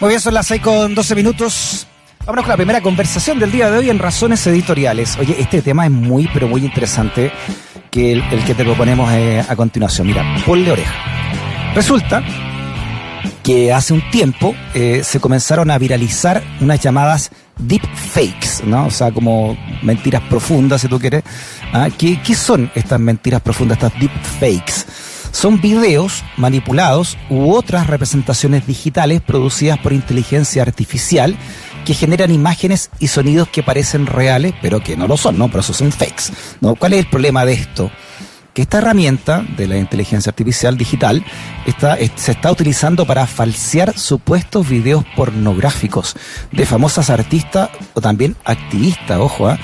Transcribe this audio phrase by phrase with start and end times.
[0.00, 1.86] Muy bien, son las 6 con 12 minutos.
[2.20, 5.16] Vámonos con la primera conversación del día de hoy en Razones Editoriales.
[5.18, 7.32] Oye, este tema es muy, pero muy interesante
[7.90, 10.06] que el, que te proponemos eh, a continuación.
[10.06, 10.94] Mira, ponle oreja.
[11.74, 12.22] Resulta
[13.42, 18.86] que hace un tiempo eh, se comenzaron a viralizar unas llamadas deep fakes, ¿no?
[18.86, 21.24] O sea, como mentiras profundas, si tú quieres.
[21.72, 21.88] ¿Ah?
[21.98, 24.84] ¿Qué, ¿Qué son estas mentiras profundas, estas deep fakes?
[25.30, 31.36] Son videos manipulados u otras representaciones digitales producidas por inteligencia artificial
[31.84, 35.48] que generan imágenes y sonidos que parecen reales, pero que no lo son, ¿no?
[35.48, 36.32] Pero eso son fakes.
[36.60, 36.74] ¿no?
[36.74, 37.90] ¿Cuál es el problema de esto?
[38.62, 41.24] Esta herramienta de la inteligencia artificial digital
[41.66, 46.16] está, se está utilizando para falsear supuestos videos pornográficos
[46.52, 49.58] de famosas artistas o también activistas, ojo, ¿ah?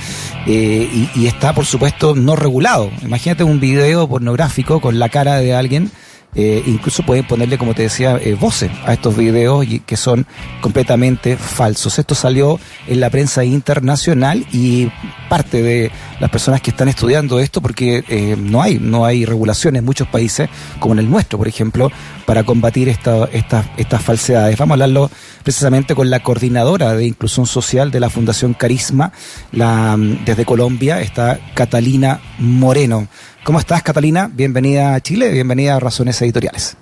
[0.47, 2.91] eh, y, y está por supuesto no regulado.
[3.03, 5.91] Imagínate un video pornográfico con la cara de alguien
[6.35, 10.27] eh, incluso pueden ponerle, como te decía, eh, voces a estos videos y, que son
[10.61, 11.99] completamente falsos.
[11.99, 14.91] Esto salió en la prensa internacional y
[15.29, 15.91] parte de
[16.21, 20.09] las personas que están estudiando esto, porque eh, no hay no hay regulaciones en muchos
[20.09, 20.49] países,
[20.81, 21.91] como en el nuestro, por ejemplo,
[22.27, 24.57] para combatir esta, estas falsedades.
[24.57, 25.11] Vamos a hablarlo
[25.43, 29.13] precisamente con la coordinadora de inclusión social de la Fundación Carisma,
[29.53, 33.09] la, desde Colombia, está Catalina Moreno.
[33.45, 34.31] ¿Cómo estás, Catalina?
[34.33, 36.79] Bienvenida a Chile, bienvenida a Razones Editoriales.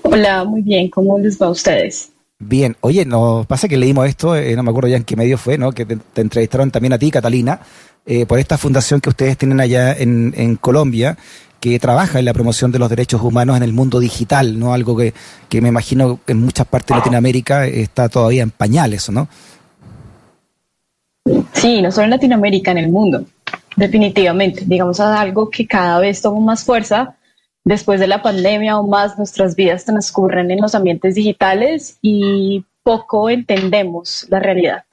[0.00, 0.88] Hola, muy bien.
[0.88, 2.12] ¿Cómo les va a ustedes?
[2.38, 5.36] Bien, oye, nos pasa que leímos esto, eh, no me acuerdo ya en qué medio
[5.36, 5.72] fue, ¿no?
[5.72, 7.60] Que te, entrevistaron también a ti, Catalina,
[8.06, 11.18] eh, por esta fundación que ustedes tienen allá en, en, Colombia,
[11.60, 14.72] que trabaja en la promoción de los derechos humanos en el mundo digital, ¿no?
[14.72, 15.12] Algo que,
[15.50, 19.28] que me imagino en muchas partes de Latinoamérica está todavía en pañales, ¿no?
[21.52, 23.26] Sí, no solo en Latinoamérica, en el mundo.
[23.76, 27.16] Definitivamente, digamos, algo que cada vez toma más fuerza
[27.62, 33.28] después de la pandemia o más nuestras vidas transcurren en los ambientes digitales y poco
[33.28, 34.84] entendemos la realidad.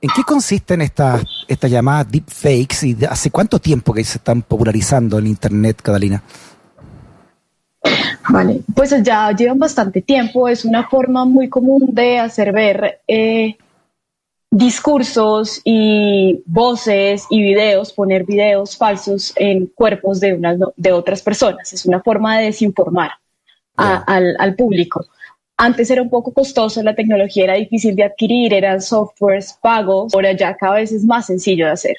[0.00, 5.18] ¿En qué consisten estas esta llamadas deepfakes y hace cuánto tiempo que se están popularizando
[5.18, 6.22] en Internet, Catalina?
[8.28, 13.56] Vale, pues ya llevan bastante tiempo, es una forma muy común de hacer ver eh,
[14.56, 21.74] discursos y voces y videos, poner videos falsos en cuerpos de, unas, de otras personas.
[21.74, 23.10] Es una forma de desinformar
[23.76, 25.04] al, público.
[25.58, 30.32] Antes era un poco costoso, la tecnología era difícil de adquirir, eran softwares pagos, ahora
[30.32, 31.96] ya cada vez es más sencillo de hacer.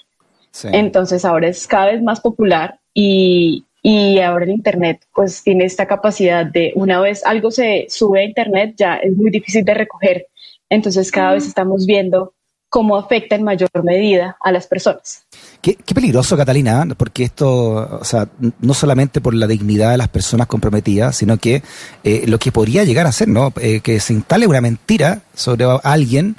[0.64, 5.86] Entonces ahora es cada vez más popular y, y ahora el Internet pues tiene esta
[5.86, 10.26] capacidad de una vez algo se sube a Internet ya es muy difícil de recoger.
[10.70, 12.34] Entonces cada vez estamos viendo
[12.70, 15.26] cómo afecta en mayor medida a las personas.
[15.62, 16.96] Qué, peligroso, Catalina, ¿eh?
[16.98, 18.28] porque esto, o sea,
[18.60, 21.64] no solamente por la dignidad de las personas comprometidas, sino que
[22.04, 23.54] eh, lo que podría llegar a ser, ¿no?
[23.60, 26.36] Eh, que se instale una mentira sobre alguien,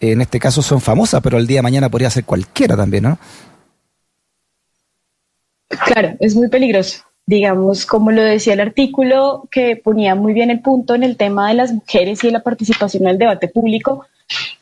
[0.00, 3.18] en este caso son famosas, pero el día de mañana podría ser cualquiera también, ¿no?
[5.86, 7.02] Claro, es muy peligroso.
[7.26, 11.48] Digamos, como lo decía el artículo, que ponía muy bien el punto en el tema
[11.48, 14.06] de las mujeres y de la participación en el debate público,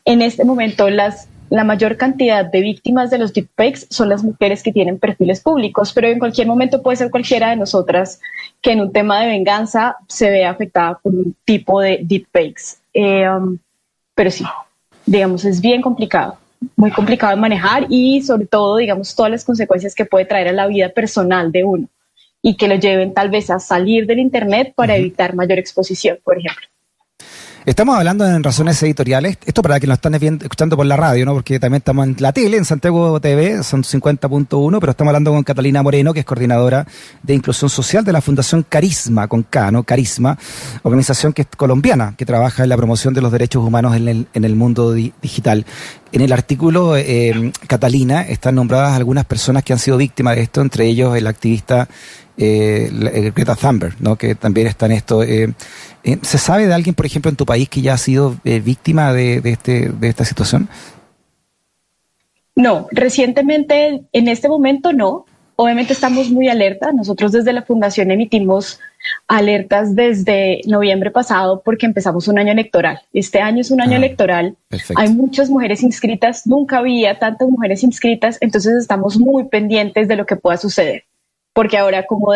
[0.05, 4.63] en este momento las, la mayor cantidad de víctimas de los deepfakes son las mujeres
[4.63, 8.21] que tienen perfiles públicos, pero en cualquier momento puede ser cualquiera de nosotras
[8.61, 12.79] que en un tema de venganza se vea afectada por un tipo de deepfakes.
[12.93, 13.59] Eh, um,
[14.15, 14.45] pero sí,
[15.07, 16.37] digamos, es bien complicado,
[16.77, 20.53] muy complicado de manejar y sobre todo, digamos, todas las consecuencias que puede traer a
[20.53, 21.89] la vida personal de uno
[22.43, 26.39] y que lo lleven tal vez a salir del Internet para evitar mayor exposición, por
[26.39, 26.67] ejemplo.
[27.67, 29.37] Estamos hablando en razones editoriales.
[29.45, 31.35] Esto para que nos están escuchando por la radio, ¿no?
[31.35, 35.43] Porque también estamos en la tele, en Santiago TV, son 50.1, pero estamos hablando con
[35.43, 36.87] Catalina Moreno, que es coordinadora
[37.23, 39.83] de inclusión social de la Fundación Carisma, con K, ¿no?
[39.83, 40.39] Carisma,
[40.85, 44.27] organización que es colombiana, que trabaja en la promoción de los derechos humanos en el,
[44.33, 45.67] en el mundo digital.
[46.13, 50.61] En el artículo, eh, Catalina, están nombradas algunas personas que han sido víctimas de esto,
[50.61, 51.89] entre ellos el activista
[52.37, 54.17] eh, eh, Greta Thunberg, ¿no?
[54.17, 55.23] que también está en esto.
[55.23, 59.41] ¿Se sabe de alguien, por ejemplo, en tu país que ya ha sido víctima de,
[59.45, 60.69] este, de esta situación?
[62.57, 65.27] No, recientemente, en este momento no.
[65.63, 66.93] Obviamente estamos muy alerta.
[66.93, 68.81] Nosotros desde la Fundación emitimos
[69.29, 73.01] alertas desde noviembre pasado porque empezamos un año electoral.
[73.13, 74.57] Este año es un año ah, electoral.
[74.97, 76.47] Hay muchas mujeres inscritas.
[76.47, 78.39] Nunca había tantas mujeres inscritas.
[78.41, 81.05] Entonces estamos muy pendientes de lo que pueda suceder
[81.53, 82.33] porque ahora, como,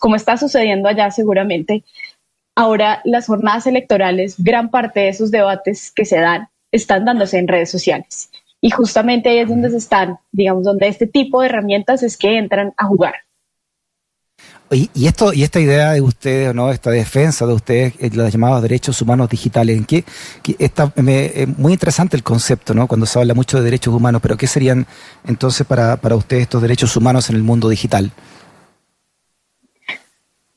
[0.00, 1.84] como está sucediendo allá seguramente,
[2.56, 7.48] ahora las jornadas electorales, gran parte de esos debates que se dan, están dándose en
[7.48, 8.30] redes sociales.
[8.60, 12.38] Y justamente ahí es donde se están, digamos, donde este tipo de herramientas es que
[12.38, 13.14] entran a jugar.
[14.70, 16.70] Y, esto y esta idea de ustedes, ¿no?
[16.70, 20.04] Esta defensa de ustedes, eh, los llamados derechos humanos digitales, ¿en qué,
[20.58, 22.86] está, es muy interesante el concepto, ¿no?
[22.86, 24.86] Cuando se habla mucho de derechos humanos, pero ¿qué serían
[25.26, 28.12] entonces para, para ustedes estos derechos humanos en el mundo digital?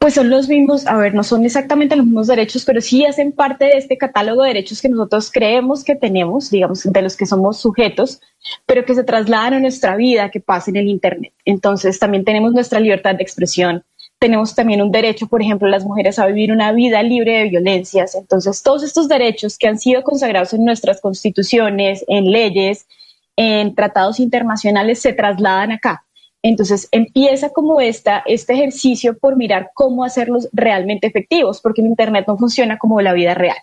[0.02, 3.32] Pues son los mismos, a ver, no son exactamente los mismos derechos, pero sí hacen
[3.32, 7.28] parte de este catálogo de derechos que nosotros creemos que tenemos, digamos, de los que
[7.28, 8.20] somos sujetos,
[8.66, 11.34] pero que se trasladan a nuestra vida, que pasa en el Internet.
[11.46, 13.84] Entonces, también tenemos nuestra libertad de expresión,
[14.18, 18.16] tenemos también un derecho, por ejemplo, las mujeres a vivir una vida libre de violencias.
[18.16, 22.88] Entonces, todos estos derechos que han sido consagrados en nuestras constituciones, en leyes,
[23.36, 26.06] en tratados internacionales, se trasladan acá.
[26.44, 32.26] Entonces empieza como esta, este ejercicio por mirar cómo hacerlos realmente efectivos, porque el Internet
[32.28, 33.58] no funciona como la vida real.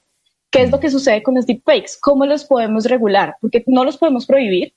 [0.51, 1.99] ¿Qué es lo que sucede con los deepfakes?
[2.01, 3.37] ¿Cómo los podemos regular?
[3.41, 4.73] Porque no los podemos prohibir,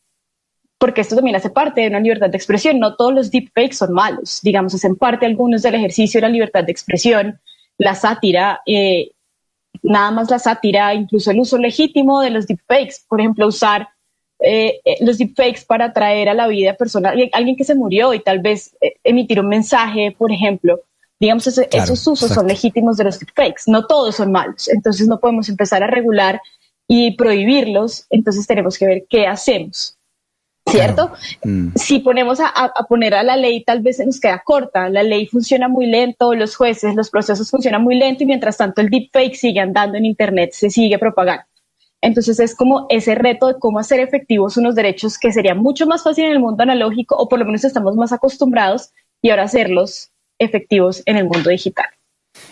[0.77, 2.79] porque esto también hace parte de una libertad de expresión.
[2.79, 6.63] No todos los deepfakes son malos, digamos, hacen parte algunos del ejercicio de la libertad
[6.63, 7.39] de expresión,
[7.77, 9.11] la sátira, eh,
[9.83, 13.89] nada más la sátira, incluso el uso legítimo de los deepfakes, por ejemplo, usar
[14.43, 18.19] eh, eh, los deepfakes para traer a la vida personas, alguien que se murió y
[18.19, 20.81] tal vez eh, emitir un mensaje, por ejemplo.
[21.19, 24.67] Digamos, esos usos son legítimos de los deepfakes, no todos son malos.
[24.69, 26.41] Entonces no podemos empezar a regular
[26.87, 29.97] y prohibirlos, entonces tenemos que ver qué hacemos.
[30.65, 31.11] ¿Cierto?
[31.43, 31.69] Mm.
[31.75, 34.89] Si ponemos a, a, poner a la ley, tal vez se nos queda corta.
[34.89, 38.81] La ley funciona muy lento, los jueces, los procesos funcionan muy lento y mientras tanto
[38.81, 41.43] el deepfake sigue andando en Internet, se sigue propagando.
[42.01, 46.03] Entonces es como ese reto de cómo hacer efectivos unos derechos que sería mucho más
[46.03, 50.11] fácil en el mundo analógico o por lo menos estamos más acostumbrados y ahora hacerlos
[50.39, 51.85] efectivos en el mundo digital.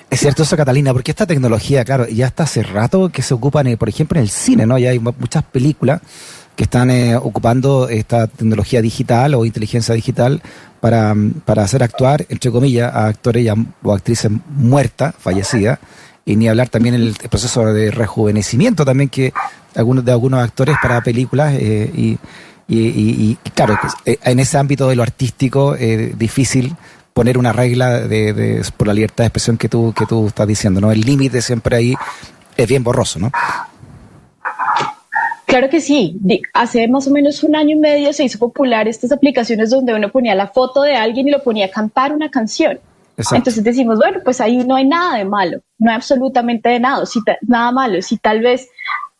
[0.09, 3.67] Es cierto eso, Catalina, porque esta tecnología, claro, ya está hace rato que se ocupan,
[3.67, 4.77] eh, por ejemplo, en el cine, ¿no?
[4.77, 6.01] Ya hay muchas películas
[6.55, 10.41] que están eh, ocupando esta tecnología digital o inteligencia digital
[10.81, 13.49] para, para hacer actuar, entre comillas, a actores
[13.81, 15.79] o actrices muertas, fallecidas,
[16.25, 19.33] y ni hablar también el, proceso de rejuvenecimiento también que
[19.75, 22.17] algunos de algunos actores para películas eh, y,
[23.55, 26.75] claro eh, en ese ámbito de lo artístico es difícil
[27.13, 30.79] poner una regla de, por la libertad de expresión que tú que tú estás diciendo
[30.79, 31.95] no el límite siempre ahí
[32.55, 33.31] es bien borroso no
[35.49, 36.15] Claro que sí.
[36.53, 40.11] Hace más o menos un año y medio se hizo popular estas aplicaciones donde uno
[40.11, 42.79] ponía la foto de alguien y lo ponía a cantar una canción.
[43.31, 47.05] Entonces decimos, bueno, pues ahí no hay nada de malo, no hay absolutamente de nada,
[47.05, 48.01] si nada malo.
[48.01, 48.69] Si tal vez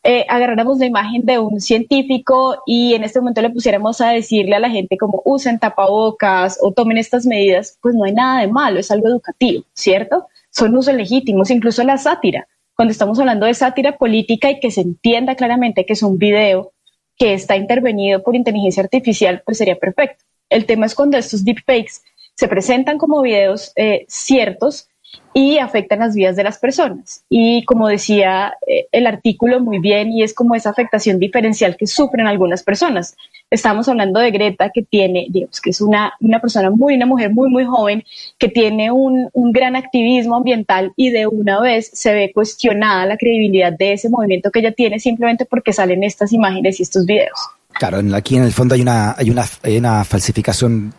[0.04, 4.56] eh, agarráramos la imagen de un científico y en este momento le pusiéramos a decirle
[4.56, 8.48] a la gente como usen tapabocas o tomen estas medidas, pues no hay nada de
[8.48, 10.28] malo, es algo educativo, ¿cierto?
[10.52, 12.48] Son usos legítimos, incluso la sátira.
[12.76, 16.72] Cuando estamos hablando de sátira política y que se entienda claramente que es un video
[17.18, 20.24] que está intervenido por inteligencia artificial, pues sería perfecto.
[20.50, 22.02] El tema es cuando estos deepfakes
[22.40, 24.88] se presentan como videos eh, ciertos
[25.34, 27.26] y afectan las vidas de las personas.
[27.30, 31.86] Y como decía eh, el artículo muy bien, y es como esa afectación diferencial que
[31.86, 33.18] sufren algunas personas.
[33.52, 37.30] Estamos hablando de Greta, que tiene, digamos, que es una, una persona muy, una mujer
[37.30, 38.06] muy, muy joven,
[38.38, 43.18] que tiene un, un gran activismo ambiental y de una vez se ve cuestionada la
[43.18, 47.38] credibilidad de ese movimiento que ella tiene simplemente porque salen estas imágenes y estos videos.
[47.74, 50.94] Claro, aquí en el fondo hay una, hay una, hay una falsificación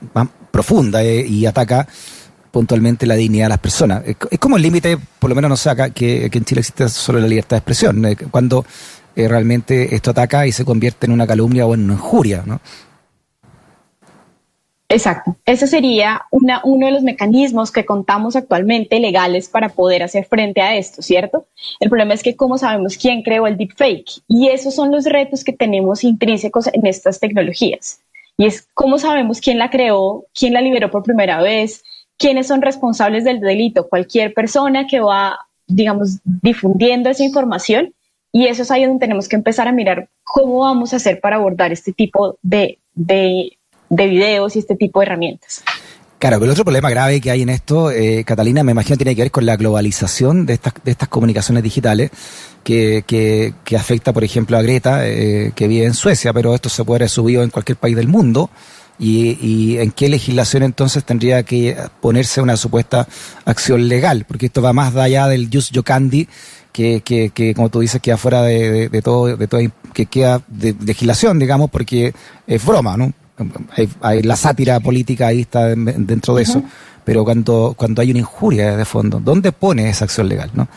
[0.51, 1.87] profunda eh, y ataca
[2.51, 4.03] puntualmente la dignidad de las personas.
[4.07, 7.21] Es como el límite, por lo menos no sé acá, que, en Chile existe solo
[7.21, 8.65] la libertad de expresión, eh, cuando
[9.15, 12.61] eh, realmente esto ataca y se convierte en una calumnia o en una injuria, ¿no?
[14.91, 15.37] Exacto.
[15.47, 20.63] Ese sería una, uno de los mecanismos que contamos actualmente legales para poder hacer frente
[20.63, 21.47] a esto, ¿cierto?
[21.79, 25.45] El problema es que cómo sabemos quién creó el deepfake y esos son los retos
[25.45, 28.01] que tenemos intrínsecos en estas tecnologías.
[28.37, 31.85] Y es cómo sabemos quién la creó, quién la liberó por primera vez,
[32.19, 37.95] quiénes son responsables del delito, cualquier persona que va, digamos, difundiendo esa información.
[38.33, 41.37] Y eso es ahí donde tenemos que empezar a mirar cómo vamos a hacer para
[41.37, 43.57] abordar este tipo de, de
[43.91, 45.63] de videos y este tipo de herramientas.
[46.21, 49.17] Claro, pero el otro problema grave que hay en esto, eh, Catalina, me imagino tiene
[49.17, 52.11] que ver con la globalización de estas, de estas comunicaciones digitales,
[52.63, 56.99] que, afecta, por ejemplo, a Greta, eh, que vive en Suecia, pero esto se puede
[56.99, 58.51] haber subido en cualquier país del mundo.
[58.99, 63.09] Y, y, en qué legislación entonces tendría que ponerse una supuesta
[63.47, 64.27] acción legal?
[64.29, 66.29] Porque esto va más allá del Just Yocandi,
[66.71, 69.63] que, que, que como tú dices, queda fuera de, de, todo, de todo,
[69.95, 72.13] que queda de legislación, digamos, porque
[72.47, 73.15] es broma, ¿no?
[74.01, 76.63] Hay, la sátira política ahí está dentro de eso,
[77.05, 80.51] pero cuando, cuando hay una injuria de fondo, ¿dónde pone esa acción legal?
[80.55, 80.69] ¿no?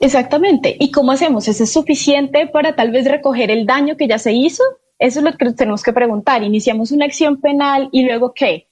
[0.00, 0.76] Exactamente.
[0.78, 1.48] ¿Y cómo hacemos?
[1.48, 4.62] ¿Es suficiente para tal vez recoger el daño que ya se hizo?
[4.98, 6.42] Eso es lo que tenemos que preguntar.
[6.42, 8.68] Iniciamos una acción penal y luego qué?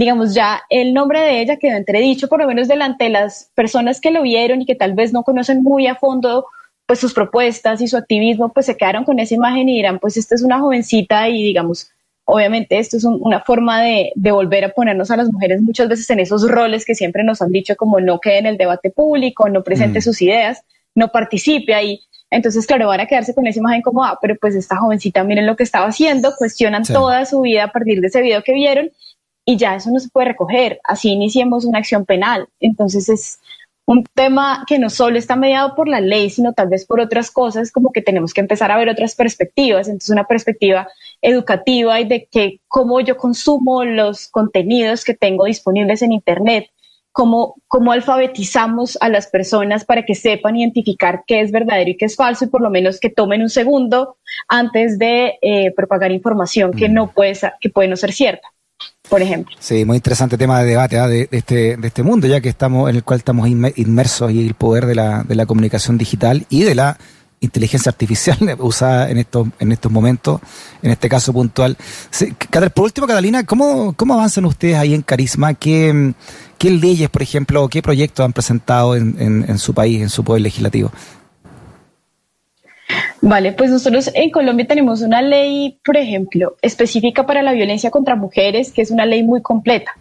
[0.00, 4.00] digamos, ya el nombre de ella quedó entredicho, por lo menos delante de las personas
[4.00, 6.46] que lo vieron y que tal vez no conocen muy a fondo
[6.90, 10.16] pues sus propuestas y su activismo, pues se quedaron con esa imagen y dirán, pues
[10.16, 11.88] esta es una jovencita y digamos,
[12.24, 16.10] obviamente esto es una forma de, de, volver a ponernos a las mujeres muchas veces
[16.10, 19.48] en esos roles que siempre nos han dicho como no quede en el debate público,
[19.48, 20.02] no presente mm.
[20.02, 20.64] sus ideas,
[20.96, 22.00] no participe ahí.
[22.28, 25.46] Entonces, claro, van a quedarse con esa imagen como, ah, pero pues esta jovencita, miren
[25.46, 28.90] lo que estaba haciendo, cuestionan toda su vida a partir de ese video que vieron
[29.44, 30.80] y ya eso no se puede recoger.
[30.82, 32.48] Así iniciemos una acción penal.
[32.58, 33.39] Entonces es
[33.90, 37.32] un tema que no solo está mediado por la ley, sino tal vez por otras
[37.32, 39.88] cosas, como que tenemos que empezar a ver otras perspectivas.
[39.88, 40.86] Entonces una perspectiva
[41.20, 46.70] educativa y de que cómo yo consumo los contenidos que tengo disponibles en Internet,
[47.10, 52.04] cómo, cómo alfabetizamos a las personas para que sepan identificar qué es verdadero y qué
[52.04, 56.70] es falso y por lo menos que tomen un segundo antes de eh, propagar información
[56.70, 56.94] que, mm.
[56.94, 58.46] no puede, que puede no ser cierta
[59.10, 59.54] por ejemplo.
[59.58, 61.08] Sí, muy interesante tema de debate ¿ah?
[61.08, 64.54] de, este, de este mundo, ya que estamos en el cual estamos inmersos y el
[64.54, 66.96] poder de la, de la comunicación digital y de la
[67.40, 70.40] inteligencia artificial usada en estos, en estos momentos,
[70.82, 71.76] en este caso puntual.
[72.74, 75.54] por último, Catalina, ¿cómo, ¿cómo avanzan ustedes ahí en Carisma?
[75.54, 76.14] ¿Qué,
[76.58, 80.42] qué leyes, por ejemplo, qué proyectos han presentado en, en, su país, en su poder
[80.42, 80.92] legislativo?
[83.22, 88.16] Vale, pues nosotros en Colombia tenemos una ley, por ejemplo, específica para la violencia contra
[88.16, 89.92] mujeres, que es una ley muy completa.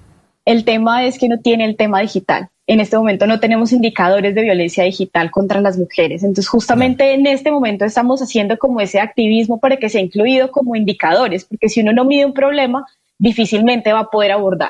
[0.46, 4.36] El tema es que no tiene el tema digital en este momento no tenemos indicadores
[4.36, 6.22] de violencia digital contra las mujeres.
[6.22, 10.76] Entonces, justamente en este momento estamos haciendo como ese activismo para que sea incluido como
[10.76, 12.86] indicadores, porque si uno no mide un problema,
[13.18, 14.70] difícilmente va a poder abordar.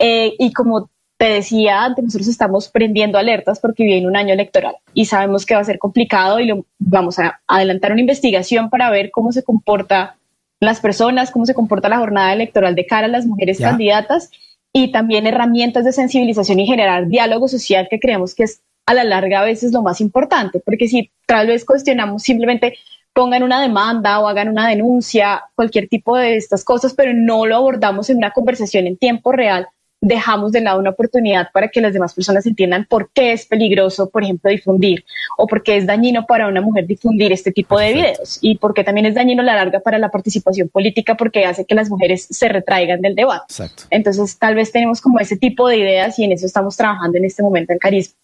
[0.00, 0.90] Eh, y como
[1.22, 5.54] te decía antes, nosotros estamos prendiendo alertas porque viene un año electoral y sabemos que
[5.54, 9.44] va a ser complicado y lo, vamos a adelantar una investigación para ver cómo se
[9.44, 10.16] comporta
[10.58, 14.32] las personas, cómo se comporta la jornada electoral de cara a las mujeres candidatas
[14.72, 19.04] y también herramientas de sensibilización y generar diálogo social que creemos que es a la
[19.04, 22.78] larga a veces lo más importante, porque si tal vez cuestionamos simplemente
[23.12, 27.54] pongan una demanda o hagan una denuncia, cualquier tipo de estas cosas, pero no lo
[27.54, 29.68] abordamos en una conversación en tiempo real,
[30.02, 34.10] dejamos de lado una oportunidad para que las demás personas entiendan por qué es peligroso,
[34.10, 35.04] por ejemplo, difundir
[35.38, 38.74] o por qué es dañino para una mujer difundir este tipo de videos y por
[38.74, 41.88] qué también es dañino a la larga para la participación política porque hace que las
[41.88, 43.44] mujeres se retraigan del debate.
[43.90, 47.24] Entonces, tal vez tenemos como ese tipo de ideas y en eso estamos trabajando en
[47.24, 48.16] este momento en Carisma.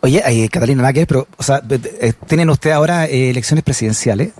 [0.00, 4.32] Oye, eh, Catalina Náquez, pero, o sea, eh, tienen usted ahora eh, elecciones presidenciales.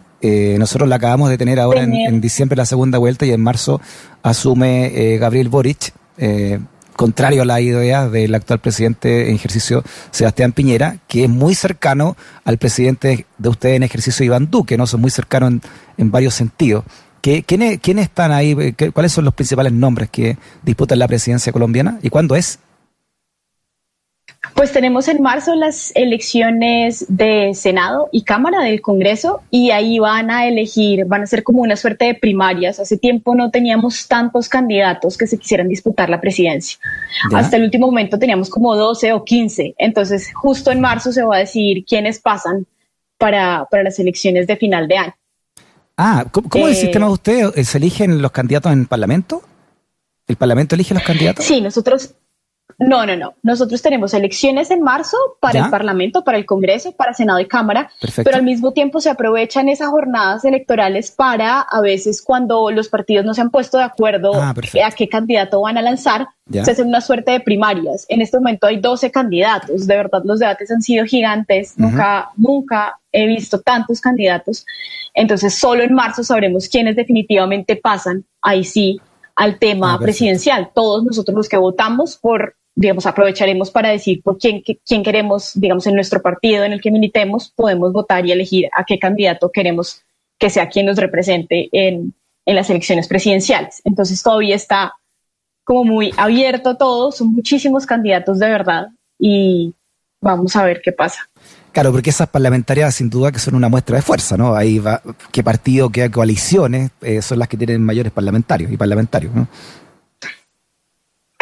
[0.59, 3.81] nosotros la acabamos de tener ahora en, en, diciembre la segunda vuelta y en marzo
[4.23, 6.61] asume Gabriel Boric eh,
[6.97, 12.17] contrario a la idea del actual presidente en ejercicio Sebastián Piñera, que es muy cercano
[12.45, 14.87] al presidente de ustedes en ejercicio Iván Duque, ¿no?
[14.87, 15.55] Son muy cercanos
[15.97, 16.85] en, varios sentidos.
[17.21, 18.75] ¿Qué, quiénes, ¿Quiénes están ahí?
[18.93, 21.99] ¿Cuáles son los principales nombres que disputan la presidencia colombiana?
[22.03, 22.59] ¿Y cuándo es?
[24.55, 30.33] Pues tenemos en marzo las elecciones de Senado y Cámara del Congreso y ahí van
[30.33, 32.81] a elegir, van a ser como una suerte de primarias.
[32.81, 36.79] Hace tiempo no teníamos tantos candidatos que se quisieran disputar la presidencia.
[37.33, 39.77] Hasta el último momento teníamos como 12 o 15.
[39.79, 42.67] Entonces justo en marzo se va a decidir quiénes pasan
[43.19, 45.15] para, para las elecciones de final de año.
[45.97, 47.69] Ah, ¿cómo, es el sistema de ustedes?
[47.69, 49.43] ¿Se eligen los candidatos en el Parlamento?
[50.27, 51.45] ¿El Parlamento elige los candidatos?
[51.45, 52.15] Sí, nosotros
[52.79, 53.35] no, no, no.
[53.43, 57.91] Nosotros tenemos elecciones en marzo para el Parlamento, para el Congreso, para Senado y Cámara,
[58.17, 63.25] pero al mismo tiempo se aprovechan esas jornadas electorales para, a veces, cuando los partidos
[63.25, 66.83] no se han puesto de acuerdo ah, a qué candidato van a lanzar, se hace
[66.83, 68.05] una suerte de primarias.
[68.09, 69.87] En este momento hay 12 candidatos.
[69.87, 71.79] De verdad, los debates han sido gigantes.
[71.79, 74.67] Nunca, nunca he visto tantos candidatos.
[75.15, 78.25] Entonces, solo en marzo sabremos quiénes definitivamente pasan.
[78.43, 79.01] Ahí sí
[79.37, 80.71] al tema ah, presidencial.
[80.75, 85.87] Todos nosotros los que votamos por digamos, aprovecharemos para decir por quién, quién queremos, digamos,
[85.87, 90.03] en nuestro partido en el que militemos, podemos votar y elegir a qué candidato queremos
[90.39, 92.15] que sea quien nos represente en,
[92.47, 93.81] en las elecciones presidenciales.
[93.85, 94.95] Entonces todavía está
[95.65, 98.89] como muy abierto todo, son muchísimos candidatos de verdad
[99.19, 99.75] y
[100.21, 101.29] vamos a ver qué pasa.
[101.73, 104.55] Claro, porque esas parlamentarias sin duda que son una muestra de fuerza, ¿no?
[104.55, 105.01] Ahí va,
[105.31, 109.49] qué partido, qué coaliciones eh, son las que tienen mayores parlamentarios y parlamentarios, ¿no?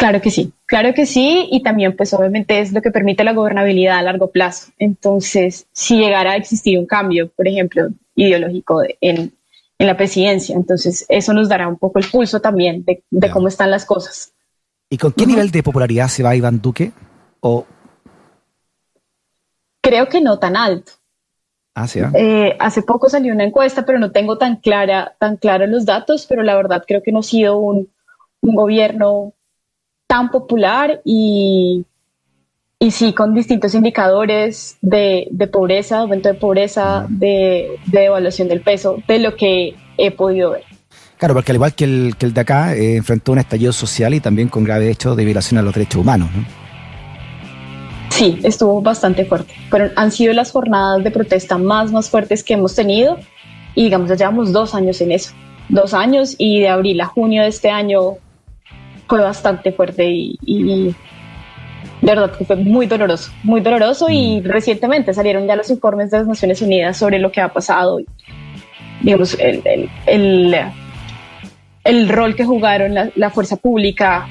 [0.01, 3.33] Claro que sí, claro que sí, y también pues obviamente es lo que permite la
[3.33, 4.71] gobernabilidad a largo plazo.
[4.79, 9.31] Entonces, si llegara a existir un cambio, por ejemplo, ideológico en,
[9.77, 13.85] la presidencia, entonces eso nos dará un poco el pulso también de, cómo están las
[13.85, 14.33] cosas.
[14.89, 16.91] ¿Y con qué nivel de popularidad se va Iván Duque?
[17.41, 17.67] ¿O...
[19.81, 20.93] Creo que no tan alto.
[21.75, 21.99] Ah, ¿sí?
[22.15, 26.25] Eh, hace poco salió una encuesta, pero no tengo tan clara, tan claros los datos,
[26.27, 27.87] pero la verdad creo que no ha sido un,
[28.41, 29.35] un gobierno
[30.11, 31.85] tan popular y,
[32.77, 38.59] y sí con distintos indicadores de, de pobreza, aumento de pobreza, de, de, evaluación del
[38.59, 40.63] peso, de lo que he podido ver.
[41.17, 44.13] Claro, porque al igual que el, que el de acá, eh, enfrentó un estallido social
[44.13, 46.27] y también con grave hecho de violación a los derechos humanos.
[46.35, 46.43] ¿no?
[48.09, 49.53] Sí, estuvo bastante fuerte.
[49.69, 53.17] Pero han sido las jornadas de protesta más, más fuertes que hemos tenido
[53.75, 55.31] y digamos, ya llevamos dos años en eso.
[55.69, 58.17] Dos años y de abril a junio de este año
[59.11, 60.95] fue bastante fuerte y, y
[62.01, 64.45] de verdad que fue muy doloroso, muy doloroso y mm.
[64.45, 67.99] recientemente salieron ya los informes de las Naciones Unidas sobre lo que ha pasado.
[69.01, 70.55] Digamos, el, el, el
[71.83, 74.29] el rol que jugaron la, fuerza pública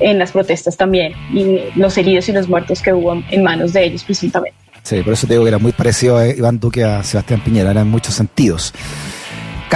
[0.00, 3.84] en las protestas también y los heridos y los muertos que hubo en manos de
[3.84, 4.58] ellos presuntamente.
[4.82, 7.70] Sí, por eso te digo que era muy parecido a Iván Duque a Sebastián Piñera,
[7.70, 8.72] era en muchos sentidos.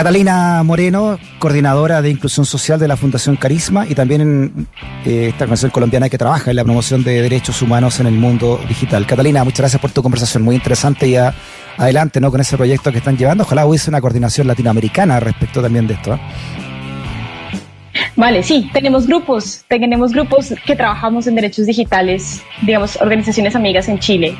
[0.01, 4.67] Catalina Moreno, coordinadora de inclusión social de la Fundación Carisma y también en
[5.05, 8.59] eh, esta organización colombiana que trabaja en la promoción de derechos humanos en el mundo
[8.67, 9.07] digital.
[9.07, 11.17] Catalina, muchas gracias por tu conversación, muy interesante y
[11.77, 12.31] adelante ¿no?
[12.31, 13.45] con ese proyecto que están llevando.
[13.45, 16.15] Ojalá hubiese una coordinación latinoamericana respecto también de esto.
[16.15, 16.21] ¿eh?
[18.17, 23.99] Vale, sí, tenemos grupos, tenemos grupos que trabajamos en derechos digitales, digamos, organizaciones amigas en
[23.99, 24.35] Chile.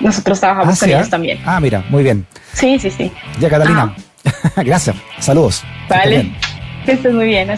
[0.00, 1.10] Nosotros trabajamos ah, con ellos ah?
[1.10, 1.38] también.
[1.46, 2.26] Ah, mira, muy bien.
[2.52, 3.10] Sí, sí, sí.
[3.40, 3.94] Ya, Catalina.
[4.56, 4.96] Gracias.
[5.18, 5.64] Saludos.
[5.88, 6.32] Vale.
[6.84, 7.50] Que estés muy bien.